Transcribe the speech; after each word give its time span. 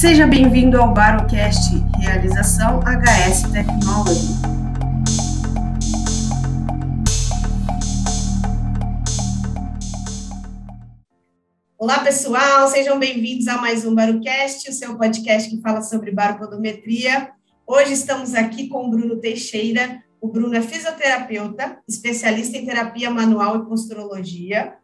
Seja 0.00 0.26
bem-vindo 0.26 0.80
ao 0.80 0.94
Barocast, 0.94 1.74
realização 2.00 2.80
HS 2.80 3.42
Technology. 3.52 4.32
Olá, 11.76 11.98
pessoal, 11.98 12.66
sejam 12.68 12.98
bem-vindos 12.98 13.46
a 13.46 13.58
mais 13.58 13.84
um 13.84 13.94
Barocast, 13.94 14.70
o 14.70 14.72
seu 14.72 14.96
podcast 14.96 15.50
que 15.50 15.60
fala 15.60 15.82
sobre 15.82 16.12
baropodometria. 16.12 17.32
Hoje 17.66 17.92
estamos 17.92 18.34
aqui 18.34 18.68
com 18.68 18.86
o 18.86 18.90
Bruno 18.90 19.20
Teixeira. 19.20 20.02
O 20.18 20.28
Bruno 20.28 20.56
é 20.56 20.62
fisioterapeuta, 20.62 21.78
especialista 21.86 22.56
em 22.56 22.64
terapia 22.64 23.10
manual 23.10 23.58
e 23.58 23.66
posturologia, 23.66 24.76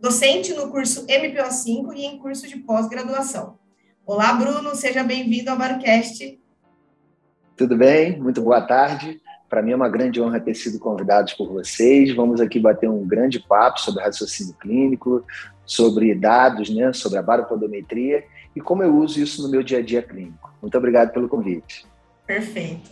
docente 0.00 0.52
no 0.52 0.68
curso 0.68 1.06
MPO5 1.06 1.94
e 1.94 2.06
em 2.06 2.18
curso 2.18 2.48
de 2.48 2.56
pós-graduação. 2.56 3.62
Olá, 4.06 4.34
Bruno, 4.34 4.74
seja 4.74 5.02
bem-vindo 5.02 5.50
ao 5.50 5.56
Barocast. 5.56 6.38
Tudo 7.56 7.74
bem? 7.74 8.20
Muito 8.20 8.42
boa 8.42 8.60
tarde. 8.60 9.18
Para 9.48 9.62
mim 9.62 9.72
é 9.72 9.76
uma 9.76 9.88
grande 9.88 10.20
honra 10.20 10.38
ter 10.38 10.54
sido 10.54 10.78
convidado 10.78 11.32
por 11.38 11.50
vocês. 11.50 12.14
Vamos 12.14 12.38
aqui 12.38 12.60
bater 12.60 12.86
um 12.86 13.06
grande 13.06 13.40
papo 13.40 13.80
sobre 13.80 14.04
raciocínio 14.04 14.52
clínico, 14.60 15.24
sobre 15.64 16.14
dados, 16.14 16.68
né, 16.68 16.92
sobre 16.92 17.18
a 17.18 17.22
baropodometria 17.22 18.24
e 18.54 18.60
como 18.60 18.82
eu 18.82 18.94
uso 18.94 19.22
isso 19.22 19.42
no 19.42 19.48
meu 19.48 19.62
dia 19.62 19.78
a 19.78 19.82
dia 19.82 20.02
clínico. 20.02 20.52
Muito 20.60 20.76
obrigado 20.76 21.10
pelo 21.10 21.26
convite. 21.26 21.86
Perfeito. 22.26 22.90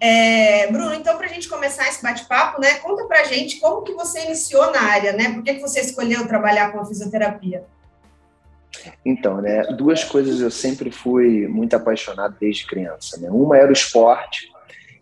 É, 0.00 0.72
Bruno, 0.72 0.94
então 0.94 1.18
para 1.18 1.26
a 1.26 1.30
gente 1.30 1.46
começar 1.46 1.86
esse 1.88 2.02
bate-papo, 2.02 2.58
né, 2.58 2.76
conta 2.76 3.04
para 3.04 3.20
a 3.20 3.24
gente 3.24 3.60
como 3.60 3.82
que 3.82 3.92
você 3.92 4.24
iniciou 4.24 4.72
na 4.72 4.80
área, 4.80 5.12
né? 5.12 5.30
Por 5.34 5.42
que, 5.42 5.54
que 5.54 5.60
você 5.60 5.80
escolheu 5.80 6.26
trabalhar 6.26 6.72
com 6.72 6.80
a 6.80 6.86
fisioterapia? 6.86 7.66
Então, 9.04 9.40
né, 9.40 9.62
duas 9.76 10.04
coisas 10.04 10.40
eu 10.40 10.50
sempre 10.50 10.90
fui 10.90 11.46
muito 11.48 11.74
apaixonado 11.74 12.36
desde 12.40 12.66
criança. 12.66 13.20
Né? 13.20 13.28
Uma 13.30 13.56
era 13.56 13.68
o 13.68 13.72
esporte, 13.72 14.52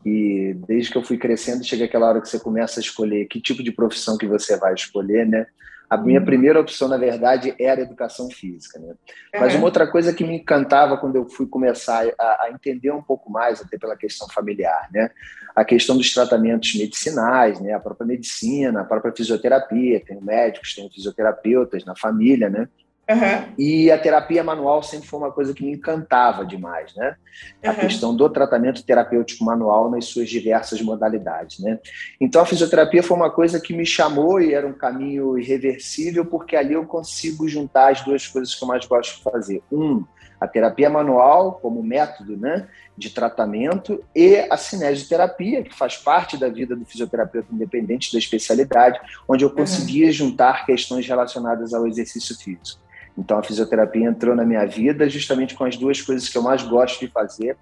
e 0.05 0.55
desde 0.67 0.91
que 0.91 0.99
eu 0.99 1.03
fui 1.03 1.17
crescendo, 1.17 1.65
chega 1.65 1.85
aquela 1.85 2.09
hora 2.09 2.21
que 2.21 2.29
você 2.29 2.39
começa 2.39 2.81
a 2.81 2.83
escolher 2.83 3.27
que 3.27 3.41
tipo 3.41 3.63
de 3.63 3.71
profissão 3.71 4.19
que 4.19 4.27
você 4.27 4.57
vai 4.57 4.75
escolher, 4.75 5.27
né? 5.27 5.47
A 5.89 5.97
minha 5.99 6.21
uhum. 6.21 6.25
primeira 6.25 6.59
opção, 6.59 6.89
na 6.89 6.97
verdade, 6.97 7.55
era 7.61 7.83
educação 7.83 8.31
física. 8.31 8.79
Né? 8.79 8.95
Mas 9.35 9.55
uma 9.55 9.67
outra 9.67 9.87
coisa 9.87 10.11
que 10.11 10.25
me 10.25 10.37
encantava 10.37 10.97
quando 10.97 11.17
eu 11.17 11.29
fui 11.29 11.47
começar 11.47 12.07
a, 12.19 12.45
a, 12.45 12.51
entender 12.51 12.91
um 12.91 13.03
pouco 13.03 13.31
mais, 13.31 13.61
até 13.61 13.77
pela 13.77 13.95
questão 13.95 14.27
familiar, 14.31 14.89
né? 14.91 15.11
a 15.55 15.63
questão 15.67 15.95
dos 15.95 16.11
tratamentos 16.11 16.75
medicinais, 16.77 17.61
né? 17.61 17.75
a 17.75 17.79
própria 17.79 18.07
medicina, 18.07 18.81
a 18.81 18.85
própria 18.85 19.13
fisioterapia. 19.15 20.01
Tenho 20.01 20.23
médicos, 20.23 20.75
tenho 20.75 20.91
fisioterapeutas 20.91 21.85
na 21.85 21.95
família, 21.95 22.49
né? 22.49 22.69
Uhum. 23.11 23.55
E 23.59 23.91
a 23.91 23.99
terapia 23.99 24.45
manual 24.45 24.83
sempre 24.83 25.09
foi 25.09 25.19
uma 25.19 25.33
coisa 25.33 25.53
que 25.53 25.65
me 25.65 25.73
encantava 25.73 26.47
demais, 26.47 26.95
né? 26.95 27.17
A 27.65 27.71
uhum. 27.71 27.77
questão 27.77 28.15
do 28.15 28.29
tratamento 28.31 28.85
terapêutico 28.85 29.45
manual 29.45 29.91
nas 29.91 30.05
suas 30.05 30.29
diversas 30.29 30.81
modalidades, 30.81 31.59
né? 31.59 31.81
Então 32.21 32.41
a 32.41 32.47
fisioterapia 32.47 33.03
foi 33.03 33.17
uma 33.17 33.31
coisa 33.31 33.61
que 33.61 33.75
me 33.75 33.85
chamou 33.85 34.41
e 34.41 34.55
era 34.55 34.67
um 34.67 34.73
caminho 34.73 35.37
irreversível 35.37 36.25
porque 36.25 36.55
ali 36.55 36.75
eu 36.75 36.87
consigo 36.87 37.49
juntar 37.49 37.93
as 37.93 38.03
duas 38.03 38.27
coisas 38.29 38.55
que 38.55 38.63
eu 38.63 38.69
mais 38.69 38.87
gosto 38.87 39.17
de 39.17 39.23
fazer. 39.23 39.63
Um, 39.71 40.05
a 40.41 40.47
terapia 40.47 40.91
manual 40.91 41.53
como 41.63 41.83
método, 41.83 42.37
né, 42.37 42.67
de 42.97 43.11
tratamento 43.11 44.03
e 44.15 44.39
a 44.51 44.57
cinesioterapia, 44.57 45.63
que 45.63 45.75
faz 45.75 45.97
parte 45.97 46.37
da 46.37 46.49
vida 46.49 46.75
do 46.75 46.85
fisioterapeuta 46.85 47.49
independente 47.53 48.13
da 48.13 48.19
especialidade, 48.19 49.01
onde 49.29 49.45
eu 49.45 49.51
conseguia 49.51 50.07
uhum. 50.07 50.13
juntar 50.13 50.67
questões 50.67 51.07
relacionadas 51.07 51.73
ao 51.73 51.87
exercício 51.87 52.37
físico. 52.37 52.83
Então 53.17 53.39
a 53.39 53.43
fisioterapia 53.43 54.09
entrou 54.09 54.35
na 54.35 54.45
minha 54.45 54.65
vida 54.65 55.09
justamente 55.09 55.55
com 55.55 55.65
as 55.65 55.77
duas 55.77 56.01
coisas 56.01 56.29
que 56.29 56.39
eu 56.39 56.43
mais 56.43 56.63
gosto 56.63 57.01
de 57.01 57.09
fazer 57.09 57.57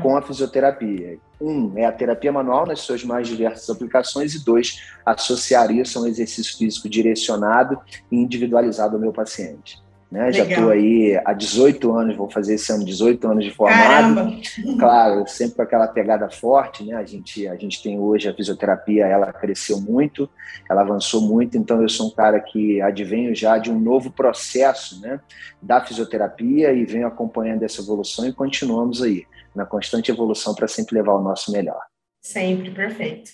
com 0.00 0.16
a 0.16 0.22
fisioterapia. 0.22 1.18
Um 1.40 1.76
é 1.76 1.84
a 1.84 1.92
terapia 1.92 2.32
manual 2.32 2.66
nas 2.66 2.80
suas 2.80 3.04
mais 3.04 3.28
diversas 3.28 3.68
aplicações 3.68 4.34
e 4.34 4.44
dois, 4.44 4.80
associar 5.04 5.70
isso 5.70 5.98
a 5.98 6.02
um 6.02 6.06
exercício 6.06 6.56
físico 6.56 6.88
direcionado 6.88 7.78
e 8.10 8.16
individualizado 8.16 8.96
ao 8.96 9.00
meu 9.00 9.12
paciente. 9.12 9.83
Né? 10.14 10.30
Já 10.30 10.44
estou 10.44 10.70
aí 10.70 11.20
há 11.24 11.32
18 11.32 11.92
anos, 11.92 12.16
vou 12.16 12.30
fazer 12.30 12.54
esse 12.54 12.70
ano 12.70 12.84
18 12.84 13.26
anos 13.26 13.44
de 13.44 13.50
formado. 13.50 14.14
Caramba. 14.14 14.32
Claro, 14.78 15.24
sempre 15.26 15.56
com 15.56 15.62
aquela 15.62 15.88
pegada 15.88 16.30
forte, 16.30 16.84
né? 16.84 16.94
A 16.94 17.04
gente, 17.04 17.48
a 17.48 17.56
gente 17.56 17.82
tem 17.82 17.98
hoje 17.98 18.28
a 18.28 18.32
fisioterapia, 18.32 19.06
ela 19.06 19.32
cresceu 19.32 19.80
muito, 19.80 20.30
ela 20.70 20.82
avançou 20.82 21.20
muito, 21.20 21.58
então 21.58 21.82
eu 21.82 21.88
sou 21.88 22.06
um 22.06 22.10
cara 22.14 22.38
que 22.38 22.80
advenho 22.80 23.34
já 23.34 23.58
de 23.58 23.72
um 23.72 23.80
novo 23.80 24.08
processo, 24.08 25.00
né? 25.00 25.18
Da 25.60 25.84
fisioterapia 25.84 26.72
e 26.72 26.84
venho 26.84 27.08
acompanhando 27.08 27.64
essa 27.64 27.82
evolução 27.82 28.24
e 28.24 28.32
continuamos 28.32 29.02
aí 29.02 29.26
na 29.52 29.66
constante 29.66 30.12
evolução 30.12 30.54
para 30.54 30.68
sempre 30.68 30.94
levar 30.94 31.14
o 31.14 31.22
nosso 31.22 31.50
melhor. 31.50 31.80
Sempre, 32.24 32.70
perfeito. 32.70 33.32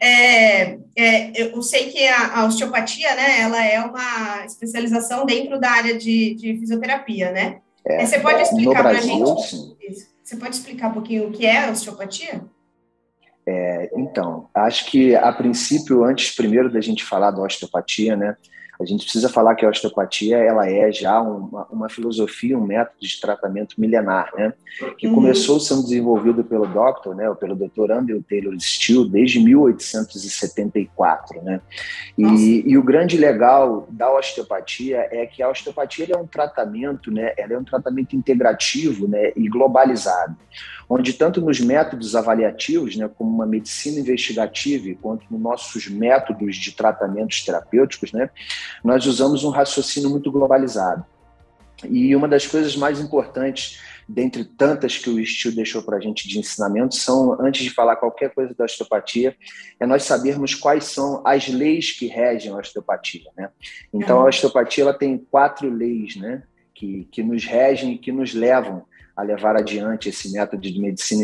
É, 0.00 0.78
é, 0.96 1.52
eu 1.52 1.60
sei 1.62 1.90
que 1.90 2.06
a, 2.06 2.38
a, 2.38 2.46
osteopatia, 2.46 3.12
né, 3.16 3.40
ela 3.40 3.64
é 3.66 3.80
uma 3.80 4.46
especialização 4.46 5.26
dentro 5.26 5.58
da 5.58 5.68
área 5.68 5.98
de, 5.98 6.34
de 6.36 6.56
fisioterapia, 6.58 7.32
né? 7.32 7.60
É, 7.84 8.06
você 8.06 8.20
pode 8.20 8.40
explicar 8.40 8.82
para 8.82 8.98
a 8.98 9.00
gente? 9.00 9.42
Sim. 9.42 9.76
Você 10.22 10.36
pode 10.36 10.54
explicar 10.54 10.90
um 10.90 10.92
pouquinho 10.92 11.26
o 11.26 11.32
que 11.32 11.44
é 11.44 11.64
a 11.64 11.72
osteopatia? 11.72 12.44
É, 13.44 13.90
então, 13.96 14.48
acho 14.54 14.86
que 14.86 15.16
a 15.16 15.32
princípio, 15.32 16.04
antes 16.04 16.32
primeiro 16.32 16.72
da 16.72 16.80
gente 16.80 17.04
falar 17.04 17.32
da 17.32 17.42
osteopatia, 17.42 18.14
né, 18.14 18.36
a 18.80 18.86
gente 18.86 19.04
precisa 19.04 19.28
falar 19.28 19.54
que 19.54 19.64
a 19.64 19.68
osteopatia 19.68 20.38
ela 20.38 20.66
é 20.66 20.90
já 20.90 21.20
uma, 21.20 21.66
uma 21.70 21.88
filosofia, 21.90 22.56
um 22.56 22.64
método 22.64 22.96
de 23.00 23.20
tratamento 23.20 23.78
milenar, 23.78 24.30
né? 24.34 24.54
Que 24.96 25.06
uhum. 25.06 25.16
começou 25.16 25.60
sendo 25.60 25.82
desenvolvido 25.82 26.42
pelo 26.42 26.66
Dr. 26.66 27.14
né, 27.14 27.30
pelo 27.38 27.54
Dr. 27.54 27.92
Andrew 27.92 28.22
Taylor 28.22 28.58
Steele 28.58 29.10
desde 29.10 29.38
1874, 29.40 31.42
né? 31.42 31.60
E, 32.16 32.64
e, 32.66 32.78
o 32.78 32.82
grande 32.82 33.18
legal 33.18 33.86
da 33.90 34.10
osteopatia 34.10 35.06
é 35.10 35.26
que 35.26 35.42
a 35.42 35.50
osteopatia 35.50 36.06
é 36.10 36.16
um 36.16 36.26
tratamento, 36.26 37.10
né? 37.10 37.34
Ela 37.36 37.52
é 37.52 37.58
um 37.58 37.64
tratamento 37.64 38.16
integrativo, 38.16 39.06
né? 39.06 39.32
E 39.36 39.46
globalizado 39.48 40.34
onde 40.90 41.12
tanto 41.12 41.40
nos 41.40 41.60
métodos 41.60 42.16
avaliativos, 42.16 42.96
né, 42.96 43.08
como 43.16 43.32
uma 43.32 43.46
medicina 43.46 44.00
investigativa, 44.00 44.92
quanto 45.00 45.24
nos 45.30 45.40
nossos 45.40 45.86
métodos 45.86 46.56
de 46.56 46.72
tratamentos 46.72 47.44
terapêuticos, 47.44 48.12
né, 48.12 48.28
nós 48.84 49.06
usamos 49.06 49.44
um 49.44 49.50
raciocínio 49.50 50.10
muito 50.10 50.30
globalizado. 50.30 51.04
E 51.88 52.14
uma 52.14 52.28
das 52.28 52.46
coisas 52.46 52.76
mais 52.76 53.00
importantes, 53.00 53.80
dentre 54.08 54.44
tantas 54.44 54.98
que 54.98 55.08
o 55.08 55.18
Estilo 55.18 55.54
deixou 55.54 55.82
para 55.82 55.96
a 55.96 56.00
gente 56.00 56.28
de 56.28 56.38
ensinamento, 56.38 56.94
são, 56.94 57.40
antes 57.40 57.62
de 57.62 57.70
falar 57.70 57.96
qualquer 57.96 58.34
coisa 58.34 58.54
da 58.54 58.64
osteopatia, 58.64 59.34
é 59.78 59.86
nós 59.86 60.02
sabermos 60.02 60.54
quais 60.54 60.84
são 60.84 61.22
as 61.24 61.48
leis 61.48 61.92
que 61.92 62.06
regem 62.06 62.52
a 62.52 62.56
osteopatia. 62.56 63.30
Né? 63.36 63.48
Então, 63.92 64.20
a 64.20 64.26
osteopatia 64.26 64.84
ela 64.84 64.94
tem 64.94 65.18
quatro 65.30 65.70
leis 65.70 66.16
né, 66.16 66.42
que, 66.74 67.08
que 67.10 67.22
nos 67.22 67.44
regem 67.44 67.94
e 67.94 67.98
que 67.98 68.12
nos 68.12 68.34
levam 68.34 68.84
a 69.16 69.22
levar 69.22 69.56
adiante 69.56 70.08
esse 70.08 70.32
método 70.32 70.62
de 70.62 70.80
medicina 70.80 71.22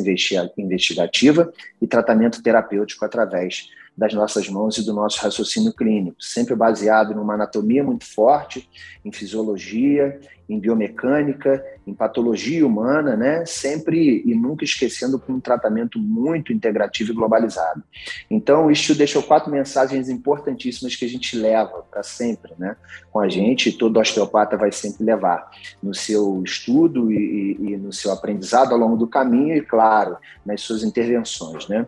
investigativa 0.59 1.51
e 1.81 1.87
tratamento 1.87 2.43
terapêutico 2.43 3.05
através 3.05 3.69
das 3.97 4.13
nossas 4.13 4.49
mãos 4.49 4.77
e 4.77 4.85
do 4.85 4.93
nosso 4.93 5.21
raciocínio 5.23 5.73
clínico, 5.73 6.17
sempre 6.21 6.55
baseado 6.55 7.15
numa 7.15 7.35
anatomia 7.35 7.83
muito 7.83 8.05
forte, 8.05 8.69
em 9.05 9.11
fisiologia, 9.11 10.21
em 10.49 10.61
biomecânica, 10.61 11.65
em 11.87 11.95
patologia 11.95 12.65
humana, 12.67 13.17
né? 13.17 13.45
Sempre 13.47 14.23
e 14.25 14.35
nunca 14.35 14.65
esquecendo 14.65 15.21
um 15.29 15.41
tratamento 15.41 15.99
muito 15.99 16.53
integrativo 16.53 17.11
e 17.11 17.15
globalizado. 17.15 17.83
Então, 18.31 18.71
isso 18.71 18.95
deixou 18.95 19.23
quatro 19.23 19.51
mensagens 19.51 20.09
importantíssimas 20.09 20.95
que 20.95 21.05
a 21.05 21.09
gente 21.09 21.37
leva 21.37 21.85
para 21.91 22.03
sempre, 22.03 22.53
né? 22.59 22.77
Com 23.11 23.19
a 23.19 23.29
gente, 23.29 23.73
todo 23.73 23.99
osteopata 23.99 24.57
vai 24.57 24.71
sempre 24.71 25.05
levar 25.05 25.51
no 25.83 25.95
seu 25.95 26.43
estudo 26.45 27.11
e, 27.11 27.17
e, 27.59 27.73
e 27.73 27.77
no 27.77 27.93
seu 27.93 28.13
aprendizado 28.13 28.73
ao 28.73 28.79
longo 28.79 28.97
do 28.97 29.07
caminho 29.07 29.57
e, 29.57 29.63
claro, 29.63 30.17
nas 30.45 30.61
suas 30.61 30.85
intervenções, 30.85 31.67
né? 31.67 31.87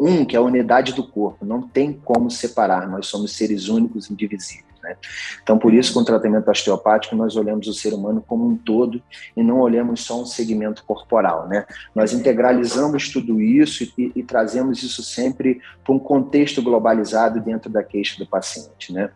Um, 0.00 0.24
que 0.24 0.34
é 0.34 0.38
a 0.38 0.42
unidade 0.42 0.94
do 0.94 1.06
corpo, 1.06 1.44
não 1.44 1.60
tem 1.60 1.92
como 1.92 2.30
separar, 2.30 2.88
nós 2.88 3.06
somos 3.06 3.36
seres 3.36 3.68
únicos, 3.68 4.10
indivisíveis. 4.10 4.70
Né? 4.82 4.96
Então, 5.42 5.58
por 5.58 5.74
isso, 5.74 5.92
com 5.92 6.00
o 6.00 6.04
tratamento 6.04 6.50
osteopático, 6.50 7.14
nós 7.14 7.36
olhamos 7.36 7.66
o 7.68 7.74
ser 7.74 7.92
humano 7.92 8.24
como 8.26 8.46
um 8.46 8.56
todo 8.56 9.02
e 9.36 9.42
não 9.42 9.60
olhamos 9.60 10.02
só 10.02 10.20
um 10.20 10.26
segmento 10.26 10.84
corporal. 10.84 11.48
Né? 11.48 11.66
Nós 11.94 12.12
integralizamos 12.12 13.10
tudo 13.10 13.40
isso 13.40 13.92
e, 13.96 14.10
e 14.16 14.22
trazemos 14.22 14.82
isso 14.82 15.02
sempre 15.02 15.60
para 15.84 15.94
um 15.94 15.98
contexto 15.98 16.62
globalizado 16.62 17.40
dentro 17.40 17.70
da 17.70 17.82
queixa 17.82 18.18
do 18.18 18.26
paciente. 18.26 18.92
Né? 18.92 19.10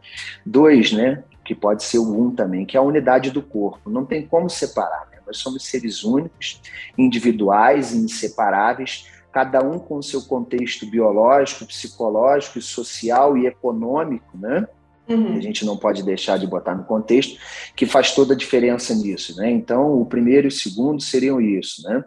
Dois, 0.45 0.93
né, 0.93 1.25
que 1.45 1.55
pode 1.55 1.83
ser 1.83 1.99
o 1.99 2.27
um 2.27 2.31
também, 2.31 2.65
que 2.65 2.77
é 2.77 2.81
a 2.81 2.83
unidade 2.83 3.31
do 3.31 3.43
corpo. 3.43 3.91
Não 3.91 4.05
tem 4.05 4.27
como 4.27 4.49
separar. 4.51 5.09
Né? 5.11 5.19
Nós 5.27 5.39
somos 5.39 5.65
seres 5.65 6.05
únicos, 6.05 6.61
individuais, 6.97 7.95
inseparáveis, 7.95 9.07
cada 9.35 9.61
um 9.65 9.81
com 9.81 9.97
o 9.97 10.03
seu 10.03 10.23
contexto 10.23 10.87
biológico, 10.87 11.67
psicológico, 11.67 12.63
social 12.63 13.37
e 13.37 13.49
econômico, 13.49 14.39
né? 14.39 14.65
Uhum. 15.09 15.37
A 15.37 15.41
gente 15.41 15.67
não 15.67 15.77
pode 15.77 16.05
deixar 16.05 16.39
de 16.39 16.47
botar 16.47 16.75
no 16.77 16.85
contexto, 16.85 17.39
que 17.75 17.85
faz 17.85 18.15
toda 18.15 18.33
a 18.33 18.37
diferença 18.37 18.95
nisso. 18.95 19.37
Né? 19.37 19.51
Então, 19.51 20.01
o 20.01 20.07
primeiro 20.07 20.47
e 20.47 20.49
o 20.49 20.53
segundo 20.53 21.03
seriam 21.03 21.41
isso. 21.41 21.83
Né? 21.83 22.03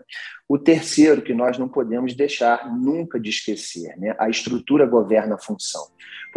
O 0.48 0.58
terceiro, 0.58 1.22
que 1.22 1.34
nós 1.34 1.60
não 1.60 1.68
podemos 1.68 2.16
deixar 2.16 2.74
nunca 2.76 3.20
de 3.20 3.30
esquecer, 3.30 3.96
né? 3.98 4.16
a 4.18 4.30
estrutura 4.30 4.88
governa 4.88 5.36
a 5.36 5.38
função. 5.38 5.86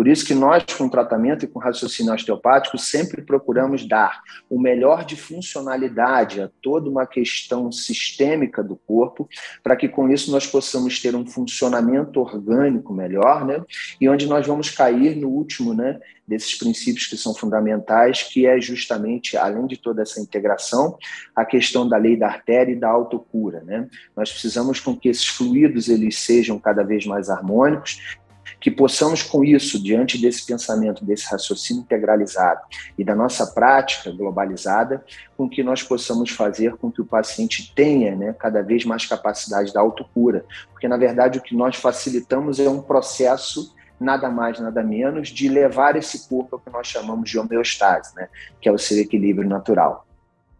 Por 0.00 0.08
isso 0.08 0.24
que 0.24 0.32
nós, 0.32 0.64
com 0.78 0.88
tratamento 0.88 1.44
e 1.44 1.46
com 1.46 1.58
raciocínio 1.58 2.14
osteopático, 2.14 2.78
sempre 2.78 3.20
procuramos 3.20 3.86
dar 3.86 4.22
o 4.48 4.58
melhor 4.58 5.04
de 5.04 5.14
funcionalidade 5.14 6.40
a 6.40 6.48
toda 6.62 6.88
uma 6.88 7.06
questão 7.06 7.70
sistêmica 7.70 8.62
do 8.62 8.76
corpo, 8.76 9.28
para 9.62 9.76
que 9.76 9.90
com 9.90 10.08
isso 10.08 10.32
nós 10.32 10.46
possamos 10.46 11.02
ter 11.02 11.14
um 11.14 11.26
funcionamento 11.26 12.18
orgânico 12.18 12.94
melhor, 12.94 13.44
né? 13.44 13.62
E 14.00 14.08
onde 14.08 14.26
nós 14.26 14.46
vamos 14.46 14.70
cair 14.70 15.14
no 15.16 15.28
último, 15.28 15.74
né? 15.74 16.00
Desses 16.26 16.54
princípios 16.54 17.06
que 17.06 17.16
são 17.18 17.34
fundamentais, 17.34 18.22
que 18.22 18.46
é 18.46 18.58
justamente, 18.58 19.36
além 19.36 19.66
de 19.66 19.76
toda 19.76 20.00
essa 20.00 20.18
integração, 20.18 20.96
a 21.36 21.44
questão 21.44 21.86
da 21.86 21.98
lei 21.98 22.16
da 22.16 22.28
artéria 22.28 22.72
e 22.72 22.78
da 22.78 22.88
autocura, 22.88 23.60
né? 23.64 23.86
Nós 24.16 24.32
precisamos 24.32 24.80
com 24.80 24.96
que 24.96 25.10
esses 25.10 25.26
fluidos 25.26 25.90
eles 25.90 26.18
sejam 26.18 26.58
cada 26.58 26.82
vez 26.82 27.04
mais 27.04 27.28
harmônicos 27.28 28.18
que 28.60 28.70
possamos 28.70 29.22
com 29.22 29.42
isso, 29.42 29.82
diante 29.82 30.18
desse 30.18 30.44
pensamento, 30.44 31.04
desse 31.04 31.30
raciocínio 31.30 31.82
integralizado 31.82 32.60
e 32.98 33.02
da 33.02 33.14
nossa 33.14 33.46
prática 33.46 34.10
globalizada, 34.10 35.02
com 35.36 35.48
que 35.48 35.62
nós 35.62 35.82
possamos 35.82 36.30
fazer 36.30 36.76
com 36.76 36.92
que 36.92 37.00
o 37.00 37.06
paciente 37.06 37.72
tenha 37.74 38.14
né, 38.14 38.34
cada 38.38 38.62
vez 38.62 38.84
mais 38.84 39.06
capacidade 39.06 39.72
da 39.72 39.80
autocura, 39.80 40.44
porque 40.72 40.86
na 40.86 40.98
verdade 40.98 41.38
o 41.38 41.42
que 41.42 41.56
nós 41.56 41.76
facilitamos 41.76 42.60
é 42.60 42.68
um 42.68 42.82
processo 42.82 43.74
nada 43.98 44.30
mais, 44.30 44.58
nada 44.58 44.82
menos, 44.82 45.28
de 45.28 45.48
levar 45.48 45.94
esse 45.96 46.28
corpo 46.28 46.56
ao 46.56 46.60
que 46.60 46.70
nós 46.70 46.86
chamamos 46.86 47.28
de 47.28 47.38
homeostase, 47.38 48.14
né? 48.16 48.28
que 48.60 48.68
é 48.68 48.72
o 48.72 48.78
seu 48.78 48.98
equilíbrio 48.98 49.48
natural. 49.48 50.06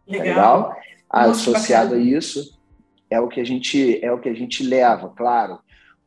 Tá 0.07 0.13
legal. 0.13 0.25
legal? 0.25 0.77
Associado 1.09 1.91
bacana. 1.91 2.03
a 2.03 2.19
isso, 2.19 2.59
é 3.11 3.19
o 3.19 3.29
que 3.29 3.41
a 3.41 3.45
gente 3.45 3.99
é 4.05 4.13
o 4.13 4.19
que 4.19 4.29
a 4.29 4.35
gente 4.35 4.63
leva, 4.63 5.09
claro, 5.17 5.59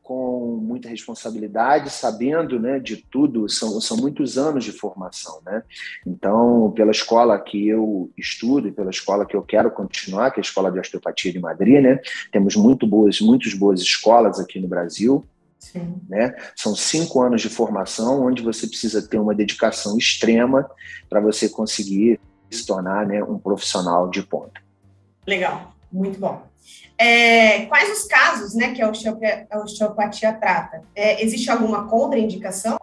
com 0.04 0.60
muita 0.62 0.90
responsabilidade, 0.90 1.90
sabendo 1.90 2.60
né, 2.60 2.78
de 2.78 2.98
tudo, 2.98 3.48
são, 3.48 3.80
são 3.80 3.96
muitos 3.96 4.38
anos 4.38 4.66
de 4.66 4.74
formação. 4.74 5.40
Né? 5.46 5.64
Então, 6.06 6.72
pela 6.76 6.92
escola 6.92 7.40
que 7.40 7.70
eu 7.70 8.12
estudo 8.18 8.68
e 8.68 8.72
pela 8.72 8.92
escola 8.92 9.26
que 9.26 9.36
eu 9.36 9.42
quero 9.42 9.72
continuar, 9.72 10.32
que 10.32 10.40
é 10.40 10.42
a 10.42 10.46
Escola 10.46 10.70
de 10.70 10.80
Osteopatia 10.80 11.32
de 11.32 11.40
Madrid, 11.40 11.82
né? 11.82 12.00
temos 12.32 12.58
muito 12.58 12.86
boas, 12.86 13.22
muitas 13.22 13.54
boas 13.54 13.80
escolas 13.80 14.40
aqui 14.40 14.60
no 14.60 14.68
Brasil, 14.68 15.26
Sim. 15.58 15.96
Né? 16.10 16.36
São 16.58 16.76
cinco 16.76 17.22
anos 17.22 17.42
de 17.42 17.48
formação 17.48 18.26
onde 18.26 18.44
você 18.44 18.68
precisa 18.68 19.02
ter 19.02 19.18
uma 19.18 19.34
dedicação 19.34 19.98
extrema 19.98 20.70
para 21.10 21.22
você 21.22 21.48
conseguir 21.48 22.20
se 22.52 22.66
tornar 22.66 23.08
né, 23.08 23.24
um 23.24 23.40
profissional 23.40 24.10
de 24.10 24.22
ponta. 24.22 24.62
Legal, 25.26 25.74
muito 25.90 26.20
bom. 26.20 26.44
É, 26.98 27.66
quais 27.66 27.92
os 27.92 28.06
casos 28.06 28.54
né, 28.54 28.74
que 28.74 28.82
a 28.82 28.90
osteopatia, 28.90 29.48
a 29.50 29.60
osteopatia 29.60 30.34
trata? 30.34 30.84
É, 30.96 31.24
existe 31.24 31.50
alguma 31.50 31.88
contraindicação? 31.88 32.80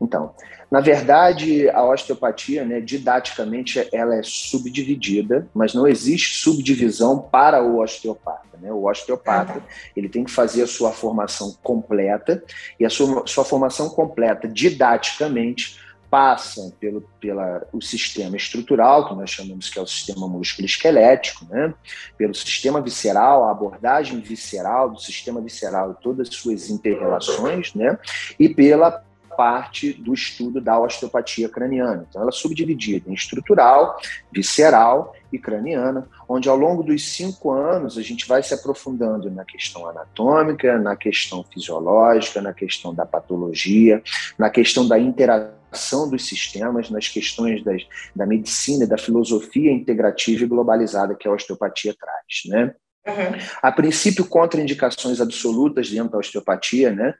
Então, 0.00 0.34
na 0.70 0.80
verdade, 0.80 1.68
a 1.70 1.84
osteopatia, 1.84 2.64
né, 2.64 2.80
didaticamente, 2.80 3.88
ela 3.92 4.16
é 4.16 4.22
subdividida, 4.22 5.46
mas 5.54 5.74
não 5.74 5.86
existe 5.86 6.36
subdivisão 6.38 7.18
para 7.18 7.62
o 7.62 7.80
osteopata. 7.80 8.58
Né? 8.60 8.72
O 8.72 8.88
osteopata, 8.88 9.52
ah, 9.52 9.60
tá. 9.60 9.66
ele 9.96 10.08
tem 10.08 10.24
que 10.24 10.30
fazer 10.30 10.62
a 10.62 10.66
sua 10.66 10.90
formação 10.90 11.56
completa, 11.62 12.42
e 12.78 12.84
a 12.84 12.90
sua, 12.90 13.26
sua 13.26 13.44
formação 13.44 13.88
completa, 13.88 14.48
didaticamente, 14.48 15.78
passam 16.14 16.70
pelo 16.78 17.00
pela, 17.20 17.66
o 17.72 17.80
sistema 17.82 18.36
estrutural, 18.36 19.08
que 19.08 19.14
nós 19.16 19.30
chamamos 19.30 19.68
que 19.68 19.80
é 19.80 19.82
o 19.82 19.86
sistema 19.86 20.28
músculo-esquelético, 20.28 21.44
né? 21.46 21.74
pelo 22.16 22.32
sistema 22.32 22.80
visceral, 22.80 23.44
a 23.44 23.50
abordagem 23.50 24.20
visceral 24.20 24.90
do 24.90 25.00
sistema 25.00 25.40
visceral 25.40 25.90
e 25.90 26.00
todas 26.00 26.28
as 26.28 26.34
suas 26.36 26.70
interrelações, 26.70 27.74
né? 27.74 27.98
e 28.38 28.48
pela 28.48 29.02
parte 29.36 29.92
do 29.92 30.14
estudo 30.14 30.60
da 30.60 30.78
osteopatia 30.78 31.48
craniana. 31.48 32.06
Então, 32.08 32.22
ela 32.22 32.30
é 32.30 32.32
subdividida 32.32 33.10
em 33.10 33.14
estrutural, 33.14 33.98
visceral 34.30 35.16
e 35.32 35.38
craniana, 35.38 36.06
onde 36.28 36.48
ao 36.48 36.56
longo 36.56 36.84
dos 36.84 37.04
cinco 37.16 37.50
anos 37.50 37.98
a 37.98 38.02
gente 38.02 38.28
vai 38.28 38.40
se 38.40 38.54
aprofundando 38.54 39.28
na 39.32 39.44
questão 39.44 39.88
anatômica, 39.88 40.78
na 40.78 40.94
questão 40.94 41.44
fisiológica, 41.52 42.40
na 42.40 42.52
questão 42.52 42.94
da 42.94 43.04
patologia, 43.04 44.00
na 44.38 44.48
questão 44.48 44.86
da 44.86 44.96
interação 44.96 45.63
dos 46.08 46.26
sistemas, 46.26 46.90
nas 46.90 47.08
questões 47.08 47.62
das, 47.64 47.82
da 48.14 48.26
medicina, 48.26 48.86
da 48.86 48.98
filosofia 48.98 49.72
integrativa 49.72 50.44
e 50.44 50.48
globalizada 50.48 51.14
que 51.14 51.28
a 51.28 51.32
osteopatia 51.32 51.94
traz, 51.98 52.42
né? 52.46 52.74
Uhum. 53.06 53.38
A 53.62 53.70
princípio, 53.70 54.24
contraindicações 54.24 55.20
absolutas 55.20 55.90
dentro 55.90 56.12
da 56.12 56.18
osteopatia, 56.18 56.90
né? 56.90 57.14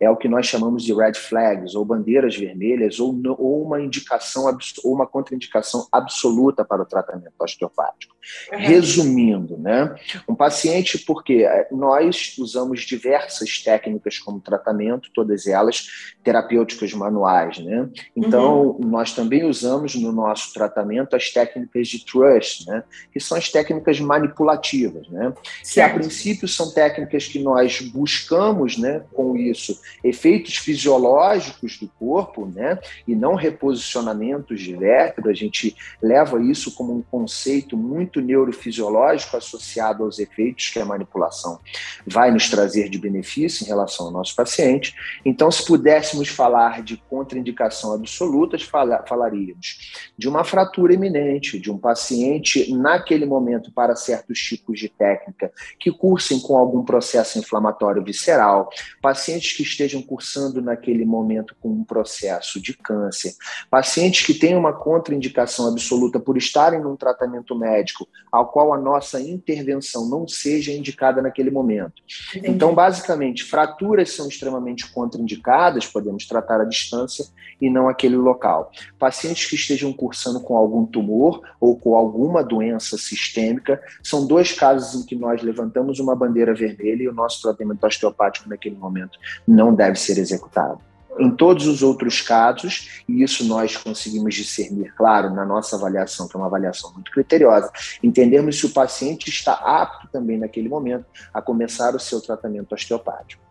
É 0.00 0.08
o 0.10 0.16
que 0.16 0.28
nós 0.28 0.46
chamamos 0.46 0.82
de 0.82 0.94
red 0.94 1.14
flags, 1.14 1.74
ou 1.74 1.84
bandeiras 1.84 2.36
vermelhas, 2.36 2.98
ou, 2.98 3.18
ou 3.38 3.64
uma 3.64 3.80
indicação 3.80 4.44
ou 4.84 4.94
uma 4.94 5.06
contraindicação 5.06 5.86
absoluta 5.92 6.64
para 6.64 6.82
o 6.82 6.86
tratamento 6.86 7.32
osteopático. 7.38 8.14
Uhum. 8.52 8.58
Resumindo, 8.58 9.56
né, 9.56 9.94
um 10.28 10.34
paciente, 10.34 10.98
porque 10.98 11.44
é, 11.44 11.68
nós 11.70 12.36
usamos 12.38 12.82
diversas 12.82 13.62
técnicas 13.62 14.18
como 14.18 14.40
tratamento, 14.40 15.10
todas 15.14 15.46
elas 15.46 15.86
terapêuticas 16.22 16.92
manuais, 16.92 17.58
né? 17.58 17.88
Então, 18.14 18.72
uhum. 18.72 18.78
nós 18.80 19.14
também 19.14 19.44
usamos 19.44 19.94
no 19.94 20.12
nosso 20.12 20.52
tratamento 20.52 21.16
as 21.16 21.30
técnicas 21.30 21.88
de 21.88 22.04
trust, 22.04 22.66
né? 22.68 22.84
Que 23.12 23.18
são 23.18 23.38
as 23.38 23.48
técnicas 23.48 23.98
manipulativas, 24.00 25.08
né? 25.08 25.32
Certo. 25.62 25.72
Que 25.72 25.80
a 25.80 26.00
princípio 26.00 26.46
são 26.46 26.70
técnicas 26.72 27.26
que 27.26 27.38
nós 27.38 27.80
buscamos, 27.80 28.76
né, 28.76 29.02
com 29.12 29.36
isso, 29.36 29.69
efeitos 30.02 30.56
fisiológicos 30.56 31.78
do 31.78 31.88
corpo, 31.98 32.46
né? 32.46 32.78
E 33.06 33.14
não 33.14 33.34
reposicionamentos 33.34 34.60
de 34.60 34.74
vértebra. 34.74 35.30
A 35.30 35.34
gente 35.34 35.76
leva 36.02 36.42
isso 36.42 36.74
como 36.74 36.96
um 36.96 37.02
conceito 37.02 37.76
muito 37.76 38.20
neurofisiológico 38.20 39.36
associado 39.36 40.04
aos 40.04 40.18
efeitos 40.18 40.68
que 40.68 40.78
a 40.78 40.84
manipulação 40.84 41.58
vai 42.06 42.30
nos 42.30 42.48
trazer 42.48 42.88
de 42.88 42.98
benefício 42.98 43.64
em 43.64 43.68
relação 43.68 44.06
ao 44.06 44.12
nosso 44.12 44.34
paciente. 44.34 44.94
Então, 45.24 45.50
se 45.50 45.64
pudéssemos 45.64 46.28
falar 46.28 46.82
de 46.82 46.96
contraindicação 47.08 47.92
absolutas, 47.92 48.62
falaríamos 48.62 50.10
de 50.16 50.28
uma 50.28 50.44
fratura 50.44 50.94
iminente, 50.94 51.58
de 51.58 51.70
um 51.70 51.78
paciente 51.78 52.72
naquele 52.72 53.26
momento 53.26 53.72
para 53.72 53.96
certos 53.96 54.38
tipos 54.38 54.78
de 54.78 54.88
técnica 54.88 55.52
que 55.78 55.90
cursem 55.90 56.40
com 56.40 56.56
algum 56.56 56.84
processo 56.84 57.38
inflamatório 57.38 58.02
visceral, 58.02 58.70
pacientes 59.00 59.56
que 59.56 59.59
estejam 59.62 60.02
cursando 60.02 60.60
naquele 60.62 61.04
momento 61.04 61.54
com 61.60 61.68
um 61.68 61.84
processo 61.84 62.60
de 62.60 62.74
câncer, 62.74 63.34
pacientes 63.70 64.24
que 64.24 64.34
têm 64.34 64.56
uma 64.56 64.72
contraindicação 64.72 65.68
absoluta 65.68 66.18
por 66.18 66.36
estarem 66.36 66.80
num 66.80 66.96
tratamento 66.96 67.54
médico 67.56 68.08
ao 68.30 68.48
qual 68.48 68.72
a 68.72 68.78
nossa 68.78 69.20
intervenção 69.20 70.08
não 70.08 70.26
seja 70.26 70.72
indicada 70.72 71.20
naquele 71.20 71.50
momento. 71.50 72.02
Entendi. 72.30 72.50
Então, 72.50 72.74
basicamente, 72.74 73.44
fraturas 73.44 74.10
são 74.12 74.28
extremamente 74.28 74.90
contraindicadas, 74.92 75.86
podemos 75.86 76.26
tratar 76.26 76.60
à 76.60 76.64
distância 76.64 77.26
e 77.60 77.68
não 77.68 77.88
aquele 77.88 78.16
local. 78.16 78.70
Pacientes 78.98 79.46
que 79.46 79.56
estejam 79.56 79.92
cursando 79.92 80.40
com 80.40 80.56
algum 80.56 80.86
tumor 80.86 81.42
ou 81.60 81.76
com 81.76 81.94
alguma 81.94 82.42
doença 82.42 82.96
sistêmica, 82.96 83.82
são 84.02 84.26
dois 84.26 84.52
casos 84.52 85.00
em 85.00 85.06
que 85.06 85.14
nós 85.14 85.42
levantamos 85.42 85.98
uma 85.98 86.14
bandeira 86.14 86.54
vermelha 86.54 87.02
e 87.02 87.08
o 87.08 87.12
nosso 87.12 87.42
tratamento 87.42 87.84
osteopático 87.84 88.48
naquele 88.48 88.76
momento 88.76 89.18
não 89.50 89.74
deve 89.74 89.98
ser 89.98 90.18
executado. 90.18 90.80
Em 91.18 91.30
todos 91.30 91.66
os 91.66 91.82
outros 91.82 92.22
casos, 92.22 93.02
e 93.06 93.22
isso 93.22 93.44
nós 93.44 93.76
conseguimos 93.76 94.34
discernir, 94.34 94.94
claro, 94.94 95.28
na 95.34 95.44
nossa 95.44 95.76
avaliação, 95.76 96.28
que 96.28 96.36
é 96.36 96.38
uma 96.38 96.46
avaliação 96.46 96.92
muito 96.94 97.10
criteriosa, 97.10 97.70
entendermos 98.02 98.58
se 98.58 98.66
o 98.66 98.70
paciente 98.70 99.28
está 99.28 99.52
apto 99.52 100.08
também 100.08 100.38
naquele 100.38 100.68
momento 100.68 101.04
a 101.34 101.42
começar 101.42 101.94
o 101.94 102.00
seu 102.00 102.20
tratamento 102.20 102.72
osteopático. 102.74 103.42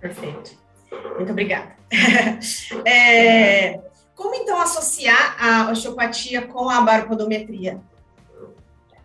Perfeito. 0.00 0.52
Muito 1.16 1.30
obrigada. 1.30 1.76
É, 2.84 3.80
como 4.14 4.34
então 4.34 4.60
associar 4.60 5.36
a 5.42 5.70
osteopatia 5.70 6.42
com 6.42 6.68
a 6.68 6.80
baropodometria? 6.80 7.80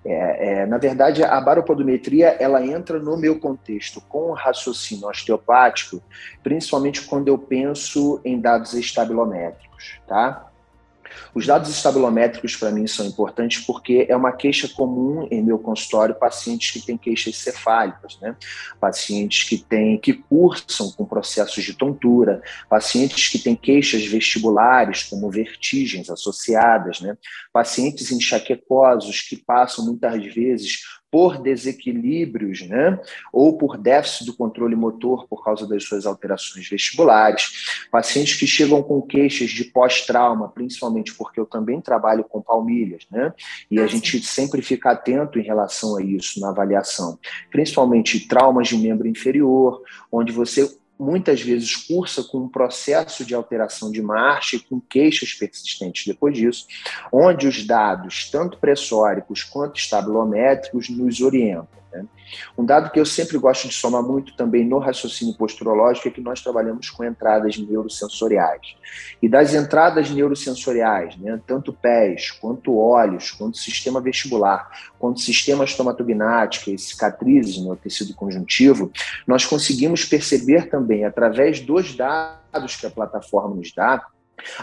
É, 0.05 0.61
é, 0.61 0.65
na 0.65 0.77
verdade, 0.77 1.23
a 1.23 1.39
baropodometria 1.39 2.35
ela 2.39 2.65
entra 2.65 2.99
no 2.99 3.15
meu 3.15 3.39
contexto 3.39 4.01
com 4.01 4.31
o 4.31 4.33
raciocínio 4.33 5.07
osteopático, 5.07 6.01
principalmente 6.43 7.03
quando 7.03 7.29
eu 7.29 7.37
penso 7.37 8.19
em 8.25 8.39
dados 8.39 8.73
estabilométricos, 8.73 9.99
tá? 10.07 10.52
Os 11.33 11.45
dados 11.45 11.69
estabilométricos 11.69 12.55
para 12.55 12.71
mim 12.71 12.87
são 12.87 13.05
importantes 13.05 13.65
porque 13.65 14.05
é 14.09 14.15
uma 14.15 14.31
queixa 14.31 14.67
comum 14.67 15.27
em 15.31 15.43
meu 15.43 15.59
consultório 15.59 16.15
pacientes 16.15 16.71
que 16.71 16.85
têm 16.85 16.97
queixas 16.97 17.37
cefálicas, 17.37 18.17
né? 18.21 18.35
Pacientes 18.79 19.43
que 19.43 19.57
têm 19.57 19.97
que 19.97 20.13
cursam 20.13 20.91
com 20.91 21.05
processos 21.05 21.63
de 21.63 21.73
tontura, 21.73 22.41
pacientes 22.69 23.29
que 23.29 23.39
têm 23.39 23.55
queixas 23.55 24.05
vestibulares 24.05 25.03
como 25.03 25.29
vertigens 25.29 26.09
associadas, 26.09 27.01
né? 27.01 27.17
Pacientes 27.51 28.11
enxaquecosos 28.11 29.21
que 29.21 29.37
passam 29.37 29.85
muitas 29.85 30.23
vezes 30.33 30.81
por 31.13 31.37
desequilíbrios, 31.37 32.67
né, 32.67 32.99
ou 33.31 33.55
por 33.55 33.77
déficit 33.77 34.25
do 34.25 34.33
controle 34.33 34.75
motor 34.75 35.27
por 35.27 35.43
causa 35.43 35.67
das 35.67 35.83
suas 35.83 36.07
alterações 36.07 36.67
vestibulares, 36.67 37.85
pacientes 37.91 38.33
que 38.33 38.47
chegam 38.47 38.81
com 38.81 38.99
queixas 38.99 39.51
de 39.51 39.65
pós-trauma, 39.65 40.49
principalmente 40.49 41.13
porque 41.13 41.39
eu 41.39 41.45
também 41.45 41.79
trabalho 41.79 42.23
com 42.23 42.41
palmilhas, 42.41 43.05
né, 43.11 43.31
e 43.69 43.79
a 43.79 43.83
ah, 43.83 43.87
gente 43.87 44.23
sempre 44.23 44.63
fica 44.63 44.89
atento 44.89 45.37
em 45.37 45.43
relação 45.43 45.97
a 45.97 46.01
isso 46.01 46.39
na 46.39 46.49
avaliação, 46.49 47.19
principalmente 47.51 48.27
traumas 48.27 48.67
de 48.67 48.75
membro 48.75 49.07
inferior, 49.07 49.83
onde 50.11 50.31
você 50.31 50.67
muitas 50.97 51.41
vezes 51.41 51.75
cursa 51.75 52.23
com 52.23 52.39
um 52.39 52.49
processo 52.49 53.25
de 53.25 53.33
alteração 53.33 53.91
de 53.91 54.01
marcha 54.01 54.55
e 54.55 54.59
com 54.59 54.79
queixas 54.79 55.33
persistentes 55.33 56.05
depois 56.05 56.35
disso, 56.35 56.67
onde 57.11 57.47
os 57.47 57.65
dados, 57.65 58.29
tanto 58.29 58.57
pressóricos 58.57 59.43
quanto 59.43 59.77
estabilométricos, 59.77 60.89
nos 60.89 61.21
orientam. 61.21 61.82
Né? 61.93 62.05
Um 62.57 62.65
dado 62.65 62.91
que 62.91 62.99
eu 62.99 63.05
sempre 63.05 63.37
gosto 63.37 63.67
de 63.67 63.73
somar 63.73 64.01
muito 64.01 64.35
também 64.35 64.65
no 64.65 64.79
raciocínio 64.79 65.35
posturológico 65.35 66.07
é 66.07 66.11
que 66.11 66.21
nós 66.21 66.41
trabalhamos 66.41 66.89
com 66.89 67.03
entradas 67.03 67.57
neurosensoriais. 67.57 68.75
E 69.21 69.29
das 69.29 69.53
entradas 69.53 70.09
neurosensoriais, 70.09 71.15
né, 71.17 71.39
tanto 71.45 71.71
pés, 71.71 72.31
quanto 72.31 72.77
olhos, 72.77 73.31
quanto 73.31 73.57
sistema 73.57 74.01
vestibular, 74.01 74.69
quanto 74.97 75.19
sistema 75.19 75.63
estomatognático 75.63 76.71
e 76.71 76.77
cicatrizes 76.77 77.57
no 77.57 77.75
tecido 77.75 78.13
conjuntivo, 78.15 78.91
nós 79.27 79.45
conseguimos 79.45 80.05
perceber 80.05 80.69
também, 80.69 81.05
através 81.05 81.59
dos 81.59 81.95
dados 81.95 82.75
que 82.75 82.85
a 82.85 82.91
plataforma 82.91 83.55
nos 83.55 83.71
dá, 83.73 84.05